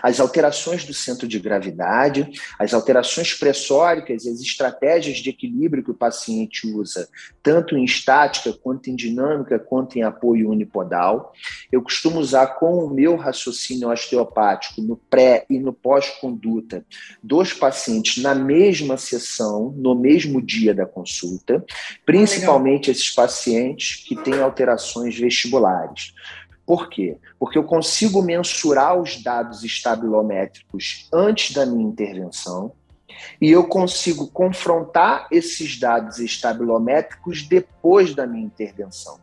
as 0.02 0.20
alterações 0.20 0.84
do 0.84 0.94
centro 0.94 1.26
de 1.26 1.38
gravidade, 1.38 2.30
as 2.58 2.74
alterações 2.74 3.34
pressóricas 3.34 4.24
e 4.24 4.30
as 4.30 4.40
estratégias 4.40 5.18
de 5.18 5.30
equilíbrio 5.30 5.82
que 5.82 5.90
o 5.90 5.94
paciente 5.94 6.66
usa, 6.66 7.08
tanto 7.42 7.76
em 7.76 7.84
estática, 7.84 8.52
quanto 8.52 8.90
em 8.90 8.96
dinâmica, 8.96 9.58
quanto 9.58 9.96
em 9.96 10.02
apoio 10.02 10.50
unipodal. 10.50 11.32
Eu 11.70 11.82
costumo 11.82 12.20
usar 12.20 12.46
com 12.58 12.84
o 12.84 12.90
meu 12.90 13.16
raciocínio 13.16 13.88
osteopático 13.88 14.80
no 14.82 14.96
pré 14.96 15.44
e 15.48 15.58
no 15.58 15.72
pós-conduta 15.72 16.84
dos 17.22 17.52
pacientes 17.52 18.22
na 18.22 18.34
mesma 18.34 18.96
sessão, 18.96 19.74
no 19.76 19.94
mesmo 19.94 20.40
dia 20.40 20.74
da 20.74 20.86
consulta, 20.86 21.64
principalmente 22.04 22.90
esses 22.90 23.10
pacientes 23.10 24.04
que 24.04 24.16
têm 24.16 24.40
alterações 24.40 25.18
vestibulares. 25.18 26.14
Por 26.70 26.88
quê? 26.88 27.16
Porque 27.36 27.58
eu 27.58 27.64
consigo 27.64 28.22
mensurar 28.22 28.96
os 28.96 29.20
dados 29.20 29.64
estabilométricos 29.64 31.08
antes 31.12 31.52
da 31.52 31.66
minha 31.66 31.82
intervenção 31.82 32.70
e 33.40 33.50
eu 33.50 33.64
consigo 33.64 34.28
confrontar 34.28 35.26
esses 35.32 35.80
dados 35.80 36.20
estabilométricos 36.20 37.42
depois 37.42 38.14
da 38.14 38.24
minha 38.24 38.44
intervenção. 38.44 39.18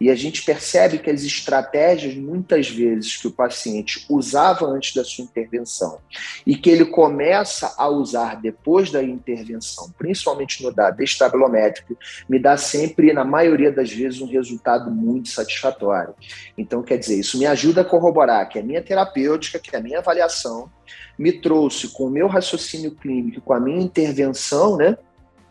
E 0.00 0.10
a 0.10 0.14
gente 0.14 0.44
percebe 0.44 0.98
que 0.98 1.10
as 1.10 1.22
estratégias, 1.22 2.14
muitas 2.14 2.68
vezes, 2.68 3.16
que 3.16 3.26
o 3.26 3.32
paciente 3.32 4.04
usava 4.08 4.66
antes 4.66 4.94
da 4.94 5.04
sua 5.04 5.24
intervenção 5.24 5.98
e 6.46 6.56
que 6.56 6.70
ele 6.70 6.86
começa 6.86 7.74
a 7.76 7.88
usar 7.88 8.40
depois 8.40 8.90
da 8.90 9.02
intervenção, 9.02 9.92
principalmente 9.98 10.62
no 10.62 10.72
dado 10.72 11.02
estabilométrico, 11.02 11.96
me 12.28 12.38
dá 12.38 12.56
sempre, 12.56 13.12
na 13.12 13.24
maioria 13.24 13.72
das 13.72 13.90
vezes, 13.90 14.20
um 14.20 14.26
resultado 14.26 14.90
muito 14.90 15.28
satisfatório. 15.28 16.14
Então, 16.56 16.82
quer 16.82 16.98
dizer, 16.98 17.18
isso 17.18 17.38
me 17.38 17.46
ajuda 17.46 17.80
a 17.80 17.84
corroborar 17.84 18.48
que 18.48 18.58
a 18.58 18.62
minha 18.62 18.82
terapêutica, 18.82 19.58
que 19.58 19.74
a 19.74 19.80
minha 19.80 19.98
avaliação 19.98 20.70
me 21.18 21.32
trouxe 21.32 21.88
com 21.88 22.04
o 22.04 22.10
meu 22.10 22.28
raciocínio 22.28 22.92
clínico, 22.92 23.40
com 23.40 23.52
a 23.52 23.60
minha 23.60 23.82
intervenção, 23.82 24.76
né? 24.76 24.96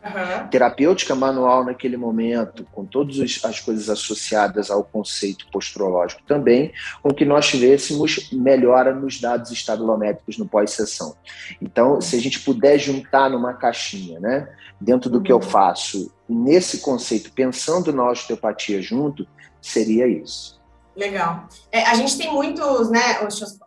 Uhum. 0.07 0.47
Terapêutica 0.47 1.13
manual 1.15 1.65
naquele 1.65 1.97
momento, 1.97 2.65
com 2.71 2.85
todas 2.85 3.17
as 3.43 3.59
coisas 3.59 3.89
associadas 3.89 4.71
ao 4.71 4.83
conceito 4.83 5.47
posturológico 5.51 6.21
também, 6.25 6.71
com 7.01 7.13
que 7.13 7.25
nós 7.25 7.47
tivéssemos 7.47 8.29
melhora 8.31 8.93
nos 8.93 9.19
dados 9.19 9.51
estabilométricos 9.51 10.37
no 10.37 10.47
pós-sessão. 10.47 11.15
Então, 11.61 11.99
se 11.99 12.15
a 12.15 12.21
gente 12.21 12.39
puder 12.39 12.77
juntar 12.77 13.29
numa 13.29 13.53
caixinha, 13.53 14.19
né, 14.19 14.49
dentro 14.79 15.09
do 15.09 15.17
uhum. 15.17 15.23
que 15.23 15.31
eu 15.31 15.37
uhum. 15.37 15.41
faço, 15.41 16.13
nesse 16.27 16.79
conceito, 16.79 17.31
pensando 17.31 17.91
na 17.91 18.09
osteopatia 18.09 18.81
junto, 18.81 19.27
seria 19.61 20.07
isso. 20.07 20.57
Legal. 20.95 21.47
É, 21.71 21.83
a 21.83 21.93
gente 21.93 22.17
tem 22.17 22.31
muitos, 22.31 22.89
né, 22.89 23.19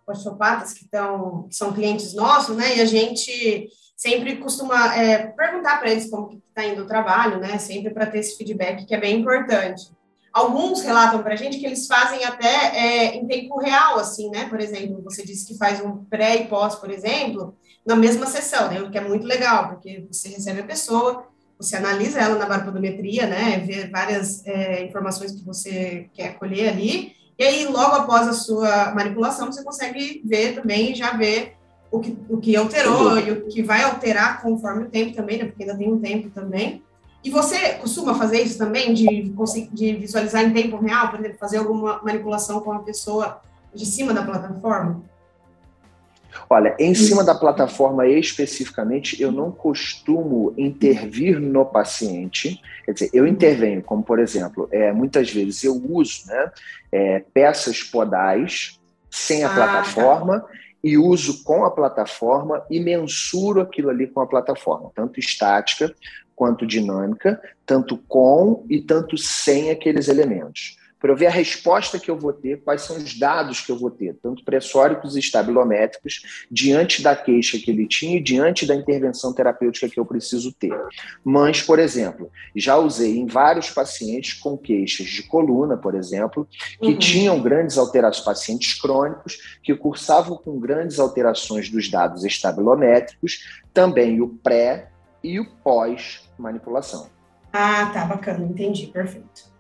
osteopatas 0.07 0.73
que, 0.73 0.85
estão, 0.85 1.47
que 1.49 1.55
são 1.55 1.73
clientes 1.73 2.13
nossos, 2.13 2.57
né, 2.57 2.77
e 2.77 2.81
a 2.81 2.85
gente 2.85 3.69
sempre 4.01 4.37
costuma 4.37 4.97
é, 4.97 5.27
perguntar 5.27 5.79
para 5.79 5.91
eles 5.91 6.09
como 6.09 6.43
está 6.49 6.65
indo 6.65 6.85
o 6.85 6.87
trabalho, 6.87 7.39
né? 7.39 7.59
Sempre 7.59 7.93
para 7.93 8.07
ter 8.07 8.21
esse 8.21 8.35
feedback 8.35 8.87
que 8.87 8.95
é 8.95 8.99
bem 8.99 9.21
importante. 9.21 9.91
Alguns 10.33 10.81
relatam 10.81 11.23
para 11.23 11.35
a 11.35 11.37
gente 11.37 11.59
que 11.59 11.67
eles 11.67 11.87
fazem 11.87 12.25
até 12.25 12.79
é, 12.79 13.15
em 13.17 13.27
tempo 13.27 13.59
real, 13.59 13.99
assim, 13.99 14.31
né? 14.31 14.49
Por 14.49 14.59
exemplo, 14.59 15.03
você 15.05 15.23
disse 15.23 15.47
que 15.47 15.59
faz 15.59 15.85
um 15.85 16.03
pré 16.05 16.37
e 16.37 16.47
pós, 16.47 16.77
por 16.77 16.91
exemplo, 16.91 17.55
na 17.85 17.95
mesma 17.95 18.25
sessão, 18.25 18.71
né? 18.71 18.81
O 18.81 18.91
que 18.91 18.97
é 18.97 19.03
muito 19.03 19.27
legal, 19.27 19.69
porque 19.69 20.07
você 20.11 20.31
recebe 20.31 20.61
a 20.61 20.67
pessoa, 20.67 21.27
você 21.59 21.77
analisa 21.77 22.21
ela 22.21 22.39
na 22.39 22.47
barpodometria, 22.47 23.27
né? 23.27 23.59
Vê 23.59 23.87
várias 23.87 24.47
é, 24.47 24.83
informações 24.83 25.33
que 25.33 25.45
você 25.45 26.09
quer 26.15 26.39
colher 26.39 26.71
ali, 26.71 27.15
e 27.39 27.43
aí, 27.43 27.67
logo 27.67 27.97
após 27.97 28.29
a 28.29 28.35
sua 28.35 28.95
manipulação, 28.95 29.51
você 29.51 29.65
consegue 29.65 30.23
ver 30.27 30.55
também, 30.55 30.95
já 30.95 31.17
ver 31.17 31.57
o 31.91 32.01
que, 32.01 32.17
o 32.29 32.39
que 32.39 32.57
alterou 32.57 33.19
e 33.19 33.31
o 33.33 33.47
que 33.49 33.63
vai 33.63 33.83
alterar 33.83 34.41
conforme 34.41 34.85
o 34.85 34.89
tempo 34.89 35.15
também, 35.15 35.39
né? 35.39 35.45
Porque 35.47 35.63
ainda 35.63 35.77
tem 35.77 35.93
um 35.93 35.99
tempo 35.99 36.31
também. 36.31 36.83
E 37.23 37.31
você 37.31 37.75
costuma 37.75 38.15
fazer 38.15 38.41
isso 38.41 38.57
também, 38.57 38.95
de, 38.95 39.33
de 39.73 39.97
visualizar 39.97 40.43
em 40.43 40.53
tempo 40.53 40.79
real, 40.79 41.11
por 41.11 41.21
exemplo, 41.21 41.39
fazer 41.39 41.59
alguma 41.59 42.01
manipulação 42.03 42.61
com 42.61 42.73
a 42.73 42.79
pessoa 42.79 43.43
de 43.75 43.85
cima 43.85 44.15
da 44.15 44.23
plataforma? 44.23 45.03
Olha, 46.49 46.75
em 46.79 46.95
cima 46.95 47.25
da 47.25 47.35
plataforma 47.35 48.07
especificamente, 48.07 49.21
eu 49.21 49.33
não 49.33 49.51
costumo 49.51 50.55
intervir 50.57 51.41
no 51.41 51.65
paciente. 51.67 52.61
Quer 52.85 52.93
dizer, 52.93 53.11
eu 53.13 53.27
intervenho, 53.27 53.83
como 53.83 54.03
por 54.03 54.19
exemplo, 54.19 54.69
é, 54.71 54.93
muitas 54.93 55.31
vezes 55.31 55.65
eu 55.65 55.75
uso 55.75 56.27
né, 56.27 56.51
é, 56.93 57.25
peças 57.35 57.83
podais 57.83 58.81
sem 59.11 59.43
a 59.43 59.47
ah, 59.47 59.51
tá. 59.51 59.55
plataforma 59.55 60.41
tá 60.41 60.49
e 60.83 60.97
uso 60.97 61.45
com 61.45 61.65
a 61.65 61.71
plataforma 61.71 62.65
e 62.71 62.81
mensuro 62.81 63.61
aquilo 63.61 63.91
ali 63.91 64.07
com 64.07 64.21
a 64.21 64.27
plataforma, 64.27 64.91
tanto 64.95 65.21
estática 65.21 65.95
quanto 66.35 66.67
dinâmica, 66.67 67.41
tanto 67.67 67.99
com 68.09 68.65
e 68.69 68.81
tanto 68.81 69.19
sem 69.19 69.71
aqueles 69.71 70.09
elementos 70.09 70.80
para 71.01 71.11
eu 71.11 71.17
ver 71.17 71.27
a 71.27 71.31
resposta 71.31 71.99
que 71.99 72.11
eu 72.11 72.19
vou 72.19 72.33
ter, 72.33 72.63
quais 72.63 72.83
são 72.83 72.97
os 72.97 73.19
dados 73.19 73.61
que 73.61 73.73
eu 73.73 73.79
vou 73.79 73.91
ter, 73.91 74.15
tanto 74.23 74.45
pressóricos 74.45 75.17
e 75.17 75.19
estabilométricos, 75.19 76.45
diante 76.51 77.03
da 77.03 77.17
queixa 77.17 77.59
que 77.59 77.71
ele 77.71 77.87
tinha 77.87 78.19
e 78.19 78.23
diante 78.23 78.67
da 78.67 78.75
intervenção 78.75 79.33
terapêutica 79.33 79.89
que 79.89 79.99
eu 79.99 80.05
preciso 80.05 80.53
ter. 80.53 80.79
Mas, 81.25 81.63
por 81.63 81.79
exemplo, 81.79 82.31
já 82.55 82.77
usei 82.77 83.17
em 83.17 83.27
vários 83.27 83.71
pacientes 83.71 84.35
com 84.35 84.59
queixas 84.59 85.07
de 85.07 85.23
coluna, 85.23 85.77
por 85.77 85.95
exemplo, 85.95 86.47
que 86.79 86.93
uhum. 86.93 86.99
tinham 86.99 87.41
grandes 87.41 87.79
alterações, 87.79 88.25
pacientes 88.25 88.79
crônicos, 88.81 89.59
que 89.63 89.75
cursavam 89.75 90.37
com 90.37 90.59
grandes 90.61 90.99
alterações 90.99 91.71
dos 91.71 91.89
dados 91.89 92.25
estabilométricos, 92.25 93.63
também 93.73 94.21
o 94.21 94.29
pré 94.29 94.91
e 95.23 95.41
o 95.41 95.49
pós-manipulação. 95.63 97.09
Ah, 97.53 97.91
tá, 97.93 98.05
bacana, 98.05 98.45
entendi, 98.45 98.87
perfeito. 98.87 99.51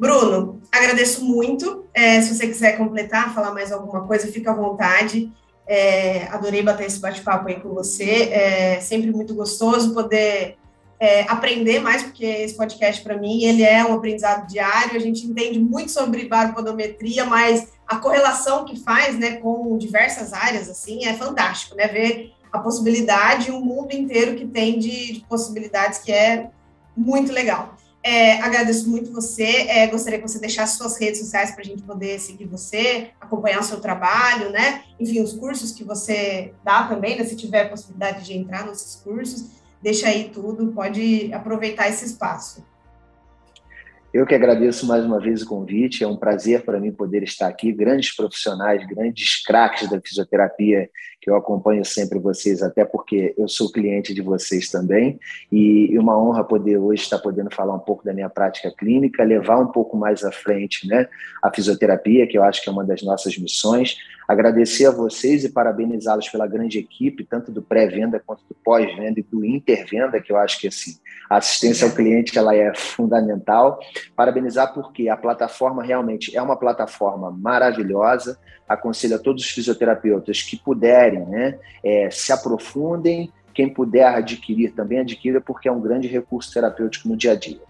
Bruno, 0.00 0.62
agradeço 0.72 1.22
muito. 1.22 1.84
É, 1.92 2.22
se 2.22 2.34
você 2.34 2.46
quiser 2.46 2.78
completar, 2.78 3.34
falar 3.34 3.52
mais 3.52 3.70
alguma 3.70 4.06
coisa, 4.06 4.32
fica 4.32 4.50
à 4.50 4.54
vontade. 4.54 5.30
É, 5.66 6.22
adorei 6.28 6.62
bater 6.62 6.86
esse 6.86 6.98
bate-papo 6.98 7.48
aí 7.48 7.60
com 7.60 7.68
você. 7.74 8.30
É 8.32 8.80
sempre 8.80 9.12
muito 9.12 9.34
gostoso 9.34 9.92
poder 9.92 10.56
é, 10.98 11.20
aprender 11.28 11.80
mais, 11.80 12.02
porque 12.02 12.24
esse 12.24 12.56
podcast, 12.56 13.02
para 13.02 13.18
mim, 13.18 13.44
ele 13.44 13.62
é 13.62 13.84
um 13.84 13.92
aprendizado 13.92 14.46
diário. 14.48 14.96
A 14.96 15.00
gente 15.00 15.26
entende 15.26 15.58
muito 15.58 15.92
sobre 15.92 16.26
baropodometria, 16.26 17.26
mas 17.26 17.68
a 17.86 17.96
correlação 17.96 18.64
que 18.64 18.82
faz 18.82 19.18
né, 19.18 19.32
com 19.32 19.76
diversas 19.76 20.32
áreas 20.32 20.66
assim 20.70 21.04
é 21.04 21.12
fantástico, 21.12 21.76
né? 21.76 21.86
Ver 21.86 22.32
a 22.50 22.58
possibilidade, 22.58 23.50
o 23.50 23.60
mundo 23.60 23.92
inteiro 23.92 24.34
que 24.34 24.46
tem 24.46 24.78
de, 24.78 25.12
de 25.12 25.20
possibilidades, 25.28 25.98
que 25.98 26.10
é 26.10 26.48
muito 26.96 27.30
legal. 27.32 27.76
É, 28.02 28.40
agradeço 28.40 28.88
muito 28.88 29.12
você. 29.12 29.68
É, 29.68 29.86
gostaria 29.86 30.18
que 30.18 30.26
você 30.26 30.38
deixasse 30.38 30.78
suas 30.78 30.98
redes 30.98 31.20
sociais 31.20 31.50
para 31.50 31.60
a 31.60 31.64
gente 31.64 31.82
poder 31.82 32.18
seguir 32.18 32.46
você, 32.46 33.10
acompanhar 33.20 33.60
o 33.60 33.62
seu 33.62 33.78
trabalho, 33.80 34.50
né? 34.50 34.84
Enfim, 34.98 35.20
os 35.22 35.34
cursos 35.34 35.72
que 35.72 35.84
você 35.84 36.54
dá 36.64 36.84
também, 36.84 37.18
né? 37.18 37.24
Se 37.24 37.36
tiver 37.36 37.66
a 37.66 37.68
possibilidade 37.68 38.24
de 38.24 38.36
entrar 38.36 38.66
nesses 38.66 38.96
cursos, 38.96 39.50
deixa 39.82 40.08
aí 40.08 40.30
tudo, 40.32 40.72
pode 40.72 41.32
aproveitar 41.32 41.88
esse 41.88 42.06
espaço. 42.06 42.64
Eu 44.12 44.26
que 44.26 44.34
agradeço 44.34 44.86
mais 44.86 45.04
uma 45.04 45.20
vez 45.20 45.42
o 45.42 45.46
convite, 45.46 46.02
é 46.02 46.08
um 46.08 46.16
prazer 46.16 46.64
para 46.64 46.80
mim 46.80 46.90
poder 46.90 47.22
estar 47.22 47.46
aqui. 47.46 47.72
Grandes 47.72 48.14
profissionais, 48.14 48.84
grandes 48.88 49.44
craques 49.44 49.88
da 49.88 50.00
fisioterapia, 50.00 50.90
que 51.20 51.28
eu 51.28 51.36
acompanho 51.36 51.84
sempre 51.84 52.18
vocês, 52.18 52.62
até 52.62 52.84
porque 52.84 53.34
eu 53.36 53.46
sou 53.46 53.70
cliente 53.70 54.14
de 54.14 54.22
vocês 54.22 54.70
também. 54.70 55.18
E 55.52 55.96
uma 55.98 56.18
honra 56.18 56.42
poder 56.42 56.78
hoje 56.78 57.02
estar 57.02 57.18
podendo 57.18 57.54
falar 57.54 57.74
um 57.74 57.80
pouco 57.80 58.04
da 58.04 58.12
minha 58.12 58.30
prática 58.30 58.72
clínica, 58.76 59.22
levar 59.22 59.58
um 59.58 59.66
pouco 59.66 59.96
mais 59.96 60.24
à 60.24 60.32
frente 60.32 60.88
né, 60.88 61.06
a 61.42 61.52
fisioterapia, 61.52 62.26
que 62.26 62.38
eu 62.38 62.42
acho 62.42 62.62
que 62.62 62.70
é 62.70 62.72
uma 62.72 62.84
das 62.84 63.02
nossas 63.02 63.36
missões. 63.36 63.96
Agradecer 64.26 64.86
a 64.86 64.92
vocês 64.92 65.44
e 65.44 65.48
parabenizá-los 65.48 66.28
pela 66.28 66.46
grande 66.46 66.78
equipe, 66.78 67.24
tanto 67.24 67.50
do 67.50 67.60
pré-venda 67.60 68.22
quanto 68.24 68.44
do 68.48 68.54
pós-venda 68.54 69.18
e 69.18 69.24
do 69.24 69.44
intervenda, 69.44 70.20
que 70.20 70.32
eu 70.32 70.36
acho 70.36 70.60
que 70.60 70.68
assim, 70.68 70.92
a 71.28 71.36
assistência 71.36 71.86
ao 71.86 71.94
cliente 71.94 72.38
ela 72.38 72.54
é 72.54 72.72
fundamental. 72.74 73.80
Parabenizar 74.16 74.72
porque 74.72 75.08
a 75.08 75.16
plataforma 75.16 75.82
realmente 75.82 76.36
é 76.36 76.40
uma 76.40 76.56
plataforma 76.56 77.30
maravilhosa. 77.30 78.38
Aconselho 78.72 79.16
a 79.16 79.18
todos 79.18 79.42
os 79.44 79.50
fisioterapeutas 79.50 80.42
que 80.42 80.56
puderem, 80.56 81.26
né, 81.26 81.58
é, 81.82 82.08
se 82.10 82.32
aprofundem. 82.32 83.32
Quem 83.52 83.68
puder 83.68 84.06
adquirir 84.06 84.72
também 84.72 85.00
adquira, 85.00 85.40
porque 85.40 85.68
é 85.68 85.72
um 85.72 85.80
grande 85.80 86.06
recurso 86.06 86.52
terapêutico 86.54 87.08
no 87.08 87.16
dia 87.16 87.32
a 87.32 87.34
dia 87.34 87.60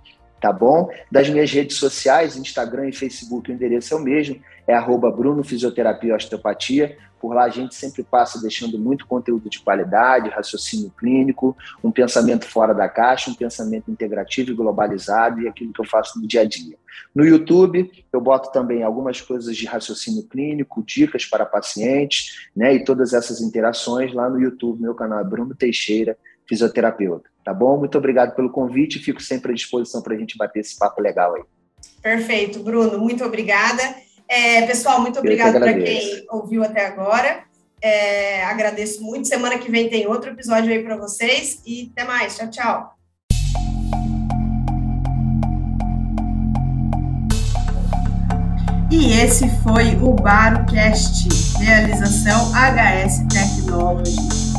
tá 0.41 0.53
bom? 0.53 0.89
Das 1.13 1.29
minhas 1.29 1.53
redes 1.53 1.77
sociais, 1.77 2.37
Instagram 2.37 2.89
e 2.89 2.93
Facebook, 2.93 3.51
o 3.51 3.55
endereço 3.55 3.93
é 3.93 3.97
o 3.97 4.01
mesmo, 4.01 4.41
é 4.67 4.73
arroba 4.73 5.11
Bruno 5.11 5.45
Fisioterapia 5.45 6.17
Osteopatia. 6.17 6.97
Por 7.21 7.35
lá 7.35 7.45
a 7.45 7.51
gente 7.51 7.75
sempre 7.75 8.03
passa 8.03 8.41
deixando 8.41 8.79
muito 8.79 9.07
conteúdo 9.07 9.51
de 9.51 9.61
qualidade, 9.61 10.31
raciocínio 10.31 10.91
clínico, 10.99 11.57
um 11.85 11.91
pensamento 11.91 12.47
fora 12.47 12.73
da 12.73 12.89
caixa, 12.89 13.31
um 13.31 13.35
pensamento 13.35 13.91
integrativo 13.91 14.51
e 14.51 14.55
globalizado 14.55 15.43
e 15.43 15.49
aquilo 15.49 15.73
que 15.73 15.81
eu 15.81 15.85
faço 15.87 16.19
no 16.19 16.27
dia 16.27 16.41
a 16.41 16.45
dia. 16.45 16.77
No 17.15 17.25
YouTube, 17.25 17.91
eu 18.13 18.21
boto 18.21 18.51
também 18.53 18.83
algumas 18.83 19.21
coisas 19.21 19.57
de 19.57 19.67
raciocínio 19.67 20.23
clínico, 20.25 20.83
dicas 20.83 21.27
para 21.27 21.45
pacientes, 21.45 22.49
né? 22.57 22.75
E 22.75 22.85
todas 22.85 23.13
essas 23.13 23.41
interações 23.41 24.15
lá 24.15 24.31
no 24.31 24.41
YouTube, 24.41 24.81
meu 24.81 24.95
canal 24.95 25.21
é 25.21 25.25
Bruno 25.25 25.55
Teixeira, 25.55 26.17
fisioterapeuta. 26.49 27.29
Tá 27.45 27.53
bom? 27.53 27.79
Muito 27.79 27.97
obrigado 27.99 28.35
pelo 28.35 28.51
convite, 28.51 28.99
fico 28.99 29.21
sempre 29.21 29.53
à 29.53 29.55
disposição 29.55 30.03
para 30.03 30.15
a 30.15 30.19
gente 30.19 30.37
bater 30.37 30.61
esse 30.61 30.79
papo 30.79 31.03
legal 31.03 31.35
aí. 31.35 31.43
Perfeito, 32.03 32.61
Bruno, 32.61 32.99
muito 32.99 33.25
obrigada. 33.25 33.83
É, 34.31 34.63
pessoal, 34.63 35.01
muito 35.01 35.19
obrigado 35.19 35.59
para 35.59 35.75
quem 35.75 36.25
ouviu 36.31 36.63
até 36.63 36.87
agora. 36.87 37.43
É, 37.83 38.45
agradeço 38.45 39.03
muito. 39.03 39.27
Semana 39.27 39.59
que 39.59 39.69
vem 39.69 39.89
tem 39.89 40.07
outro 40.07 40.31
episódio 40.31 40.71
aí 40.71 40.81
para 40.85 40.97
vocês 40.97 41.61
e 41.67 41.91
até 41.91 42.05
mais. 42.05 42.37
Tchau, 42.37 42.49
tchau. 42.49 42.95
E 48.89 49.13
esse 49.21 49.49
foi 49.65 49.97
o 49.97 50.13
BaroCast, 50.13 51.29
realização 51.59 52.53
HS 52.53 53.27
Technology. 53.29 54.50